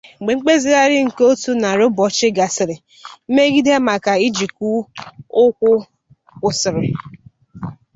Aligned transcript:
Mgbe 0.19 0.33
mmezigharị 0.37 0.97
nke 1.07 1.23
otu 1.31 1.51
narị 1.61 1.83
ụbọchị 1.89 2.27
gasịrị, 2.37 2.75
mmegide 3.27 3.73
maka 3.87 4.11
ijikọ 4.27 4.67
ụkwụ 5.43 5.71
kwụsịrị. 6.37 6.89